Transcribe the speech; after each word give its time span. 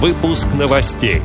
Выпуск 0.00 0.46
новостей. 0.56 1.22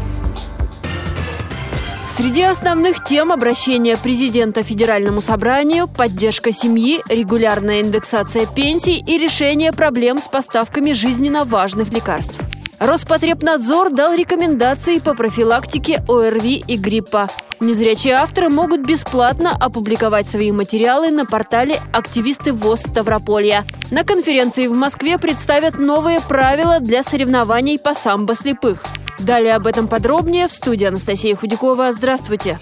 Среди 2.10 2.42
основных 2.42 3.04
тем 3.04 3.32
обращения 3.32 3.96
президента 3.98 4.64
Федеральному 4.64 5.22
собранию, 5.22 5.88
поддержка 5.88 6.52
семьи, 6.52 7.00
регулярная 7.08 7.82
индексация 7.82 8.48
пенсий 8.48 8.98
и 8.98 9.20
решение 9.20 9.74
проблем 9.74 10.20
с 10.20 10.28
поставками 10.28 10.92
жизненно 10.92 11.46
важных 11.46 11.94
лекарств. 11.94 12.43
Роспотребнадзор 12.84 13.92
дал 13.92 14.14
рекомендации 14.14 15.00
по 15.00 15.14
профилактике 15.14 16.04
ОРВИ 16.10 16.66
и 16.68 16.76
гриппа. 16.76 17.30
Незрячие 17.62 18.16
авторы 18.16 18.50
могут 18.50 18.82
бесплатно 18.82 19.52
опубликовать 19.58 20.28
свои 20.28 20.52
материалы 20.52 21.10
на 21.10 21.26
портале 21.26 21.80
«Активисты 21.94 22.52
ВОЗ 22.52 22.82
Ставрополья». 22.82 23.64
На 23.90 24.04
конференции 24.04 24.68
в 24.68 24.74
Москве 24.74 25.18
представят 25.18 25.80
новые 25.80 26.20
правила 26.20 26.82
для 26.82 27.04
соревнований 27.04 27.80
по 27.80 27.94
самбо 27.94 28.36
слепых. 28.36 28.84
Далее 29.18 29.56
об 29.56 29.66
этом 29.66 29.88
подробнее 29.88 30.50
в 30.50 30.52
студии 30.52 30.86
Анастасия 30.86 31.38
Худякова. 31.38 31.94
Здравствуйте! 31.94 32.60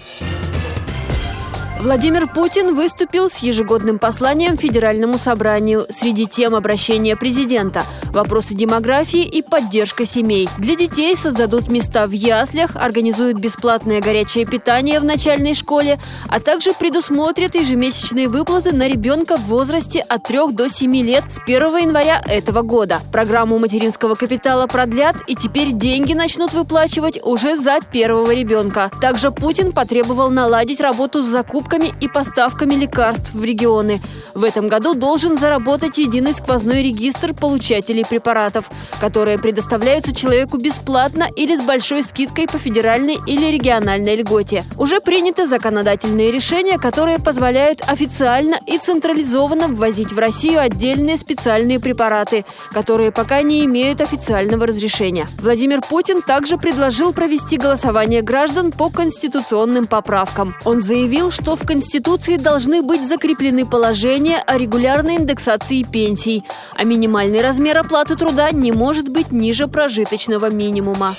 Владимир 1.82 2.28
Путин 2.28 2.76
выступил 2.76 3.28
с 3.28 3.38
ежегодным 3.38 3.98
посланием 3.98 4.56
Федеральному 4.56 5.18
собранию. 5.18 5.84
Среди 5.90 6.26
тем 6.26 6.54
обращения 6.54 7.16
президента– 7.16 7.84
вопросы 8.12 8.54
демографии 8.54 9.24
и 9.24 9.42
поддержка 9.42 10.06
семей. 10.06 10.48
Для 10.58 10.76
детей 10.76 11.16
создадут 11.16 11.68
места 11.68 12.06
в 12.06 12.12
яслях, 12.12 12.76
организуют 12.76 13.40
бесплатное 13.40 14.00
горячее 14.00 14.46
питание 14.46 15.00
в 15.00 15.04
начальной 15.04 15.54
школе, 15.54 15.98
а 16.28 16.38
также 16.38 16.72
предусмотрят 16.72 17.56
ежемесячные 17.56 18.28
выплаты 18.28 18.70
на 18.70 18.86
ребенка 18.86 19.36
в 19.36 19.46
возрасте 19.46 19.98
от 19.98 20.22
3 20.22 20.52
до 20.52 20.68
7 20.68 20.96
лет 20.98 21.24
с 21.30 21.40
1 21.40 21.78
января 21.78 22.22
этого 22.24 22.62
года. 22.62 23.00
Программу 23.10 23.58
материнского 23.58 24.14
капитала 24.14 24.68
продлят, 24.68 25.16
и 25.26 25.34
теперь 25.34 25.72
деньги 25.72 26.12
начнут 26.12 26.52
выплачивать 26.52 27.18
уже 27.24 27.56
за 27.56 27.80
первого 27.80 28.30
ребенка. 28.30 28.88
Также 29.00 29.32
Путин 29.32 29.72
потребовал 29.72 30.30
наладить 30.30 30.78
работу 30.78 31.24
с 31.24 31.26
закупкой 31.26 31.71
закупками 31.72 31.94
и 32.00 32.08
поставками 32.08 32.74
лекарств 32.74 33.32
в 33.32 33.44
регионы. 33.44 34.00
В 34.34 34.44
этом 34.44 34.68
году 34.68 34.94
должен 34.94 35.38
заработать 35.38 35.98
единый 35.98 36.32
сквозной 36.32 36.82
регистр 36.82 37.34
получателей 37.34 38.04
препаратов, 38.04 38.70
которые 39.00 39.38
предоставляются 39.38 40.14
человеку 40.14 40.58
бесплатно 40.58 41.26
или 41.36 41.54
с 41.54 41.60
большой 41.60 42.02
скидкой 42.02 42.46
по 42.46 42.58
федеральной 42.58 43.18
или 43.26 43.46
региональной 43.46 44.16
льготе. 44.16 44.64
Уже 44.78 45.00
приняты 45.00 45.46
законодательные 45.46 46.30
решения, 46.30 46.78
которые 46.78 47.18
позволяют 47.18 47.82
официально 47.86 48.56
и 48.66 48.78
централизованно 48.78 49.68
ввозить 49.68 50.12
в 50.12 50.18
Россию 50.18 50.60
отдельные 50.60 51.16
специальные 51.16 51.78
препараты, 51.80 52.44
которые 52.72 53.12
пока 53.12 53.42
не 53.42 53.64
имеют 53.64 54.00
официального 54.00 54.66
разрешения. 54.66 55.28
Владимир 55.40 55.80
Путин 55.80 56.22
также 56.22 56.58
предложил 56.58 57.12
провести 57.12 57.56
голосование 57.56 58.22
граждан 58.22 58.72
по 58.72 58.90
конституционным 58.90 59.86
поправкам. 59.86 60.54
Он 60.64 60.82
заявил, 60.82 61.30
что 61.30 61.56
в 61.56 61.61
Конституции 61.64 62.36
должны 62.36 62.82
быть 62.82 63.06
закреплены 63.06 63.66
положения 63.66 64.38
о 64.38 64.56
регулярной 64.58 65.16
индексации 65.16 65.82
пенсий, 65.82 66.44
а 66.74 66.84
минимальный 66.84 67.40
размер 67.40 67.78
оплаты 67.78 68.16
труда 68.16 68.50
не 68.50 68.72
может 68.72 69.08
быть 69.08 69.32
ниже 69.32 69.68
прожиточного 69.68 70.50
минимума. 70.50 71.16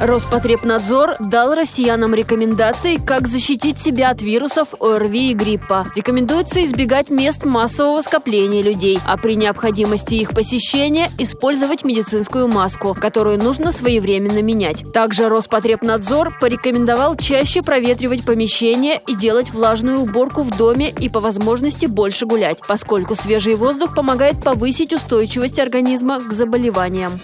Роспотребнадзор 0.00 1.16
дал 1.20 1.54
россиянам 1.54 2.14
рекомендации, 2.14 2.96
как 2.96 3.26
защитить 3.26 3.78
себя 3.78 4.10
от 4.10 4.20
вирусов 4.20 4.74
ОРВИ 4.78 5.30
и 5.30 5.34
гриппа. 5.34 5.86
Рекомендуется 5.96 6.62
избегать 6.66 7.08
мест 7.08 7.46
массового 7.46 8.02
скопления 8.02 8.62
людей, 8.62 9.00
а 9.06 9.16
при 9.16 9.36
необходимости 9.36 10.16
их 10.16 10.34
посещения 10.34 11.10
использовать 11.18 11.82
медицинскую 11.82 12.46
маску, 12.46 12.94
которую 12.94 13.38
нужно 13.42 13.72
своевременно 13.72 14.42
менять. 14.42 14.84
Также 14.92 15.30
Роспотребнадзор 15.30 16.38
порекомендовал 16.40 17.16
чаще 17.16 17.62
проветривать 17.62 18.26
помещения 18.26 19.00
и 19.06 19.14
делать 19.14 19.50
влажную 19.50 20.00
уборку 20.00 20.42
в 20.42 20.54
доме 20.54 20.90
и 20.90 21.08
по 21.08 21.20
возможности 21.20 21.86
больше 21.86 22.26
гулять, 22.26 22.58
поскольку 22.68 23.14
свежий 23.14 23.54
воздух 23.54 23.94
помогает 23.94 24.44
повысить 24.44 24.92
устойчивость 24.92 25.58
организма 25.58 26.20
к 26.20 26.34
заболеваниям. 26.34 27.18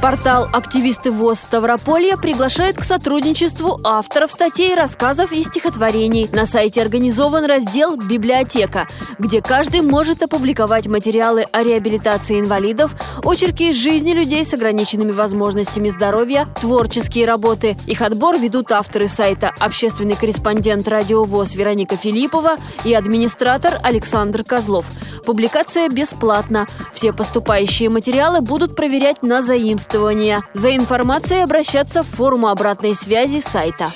Портал 0.00 0.48
«Активисты 0.50 1.10
ВОЗ 1.10 1.40
Ставрополья» 1.40 2.16
приглашает 2.16 2.78
к 2.78 2.84
сотрудничеству 2.84 3.78
авторов 3.84 4.32
статей, 4.32 4.74
рассказов 4.74 5.30
и 5.30 5.42
стихотворений. 5.42 6.26
На 6.32 6.46
сайте 6.46 6.80
организован 6.80 7.44
раздел 7.44 7.96
«Библиотека», 7.96 8.88
где 9.18 9.42
каждый 9.42 9.82
может 9.82 10.22
опубликовать 10.22 10.86
материалы 10.86 11.42
о 11.52 11.62
реабилитации 11.62 12.40
инвалидов, 12.40 12.94
очерки 13.22 13.68
из 13.70 13.76
жизни 13.76 14.14
людей 14.14 14.42
с 14.42 14.54
ограниченными 14.54 15.12
возможностями 15.12 15.90
здоровья, 15.90 16.48
творческие 16.58 17.26
работы. 17.26 17.76
Их 17.86 18.00
отбор 18.00 18.38
ведут 18.38 18.72
авторы 18.72 19.06
сайта 19.06 19.52
общественный 19.58 20.16
корреспондент 20.16 20.88
«Радио 20.88 21.24
ВОЗ» 21.24 21.54
Вероника 21.54 21.98
Филиппова 21.98 22.56
и 22.84 22.94
администратор 22.94 23.78
Александр 23.82 24.44
Козлов. 24.44 24.86
Публикация 25.26 25.90
бесплатна. 25.90 26.66
Все 26.94 27.12
поступающие 27.12 27.90
материалы 27.90 28.40
будут 28.40 28.74
проверять 28.74 29.22
на 29.22 29.42
заимствование 29.42 29.89
заимствования. 29.90 30.42
За 30.54 30.74
информацией 30.74 31.40
обращаться 31.40 32.02
в 32.02 32.06
форум 32.06 32.46
обратной 32.46 32.94
связи 32.94 33.40
сайта. 33.40 33.92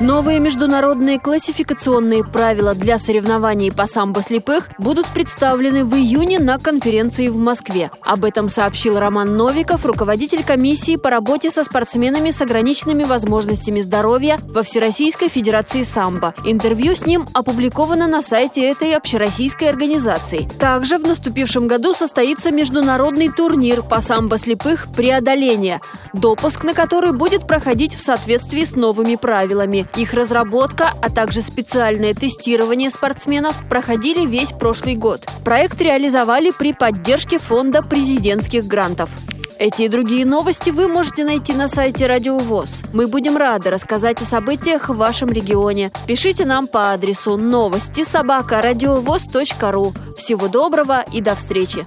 Новые 0.00 0.40
международные 0.40 1.18
классификационные 1.18 2.22
правила 2.22 2.74
для 2.74 2.98
соревнований 2.98 3.72
по 3.72 3.86
самбо 3.86 4.22
слепых 4.22 4.68
будут 4.76 5.06
представлены 5.06 5.86
в 5.86 5.94
июне 5.94 6.38
на 6.38 6.58
конференции 6.58 7.28
в 7.28 7.36
Москве. 7.36 7.90
Об 8.02 8.26
этом 8.26 8.50
сообщил 8.50 8.98
Роман 8.98 9.38
Новиков, 9.38 9.86
руководитель 9.86 10.44
комиссии 10.44 10.96
по 10.96 11.08
работе 11.08 11.50
со 11.50 11.64
спортсменами 11.64 12.30
с 12.30 12.42
ограниченными 12.42 13.04
возможностями 13.04 13.80
здоровья 13.80 14.38
во 14.42 14.62
Всероссийской 14.62 15.30
Федерации 15.30 15.82
самбо. 15.82 16.34
Интервью 16.44 16.94
с 16.94 17.06
ним 17.06 17.26
опубликовано 17.32 18.06
на 18.06 18.20
сайте 18.20 18.68
этой 18.68 18.94
общероссийской 18.94 19.70
организации. 19.70 20.46
Также 20.58 20.98
в 20.98 21.04
наступившем 21.04 21.68
году 21.68 21.94
состоится 21.94 22.50
международный 22.50 23.30
турнир 23.30 23.82
по 23.82 24.02
самбо 24.02 24.36
слепых 24.36 24.88
«Преодоление», 24.94 25.80
допуск 26.12 26.64
на 26.64 26.74
который 26.74 27.12
будет 27.12 27.46
проходить 27.46 27.94
в 27.94 28.04
соответствии 28.04 28.64
с 28.64 28.76
новыми 28.76 29.16
правилами. 29.16 29.85
Их 29.94 30.12
разработка, 30.12 30.92
а 31.00 31.10
также 31.10 31.42
специальное 31.42 32.14
тестирование 32.14 32.90
спортсменов 32.90 33.56
проходили 33.68 34.26
весь 34.26 34.52
прошлый 34.52 34.96
год. 34.96 35.26
Проект 35.44 35.80
реализовали 35.80 36.50
при 36.50 36.72
поддержке 36.72 37.38
фонда 37.38 37.82
президентских 37.82 38.66
грантов. 38.66 39.10
Эти 39.58 39.82
и 39.82 39.88
другие 39.88 40.26
новости 40.26 40.68
вы 40.68 40.86
можете 40.86 41.24
найти 41.24 41.54
на 41.54 41.68
сайте 41.68 42.06
Радио 42.06 42.38
ВОЗ. 42.38 42.82
Мы 42.92 43.06
будем 43.06 43.38
рады 43.38 43.70
рассказать 43.70 44.20
о 44.20 44.26
событиях 44.26 44.90
в 44.90 44.96
вашем 44.96 45.30
регионе. 45.30 45.92
Пишите 46.06 46.44
нам 46.44 46.66
по 46.66 46.92
адресу 46.92 47.38
новости 47.38 48.04
собака 48.04 48.60
ру. 49.72 49.94
Всего 50.18 50.48
доброго 50.48 51.04
и 51.10 51.22
до 51.22 51.34
встречи! 51.34 51.86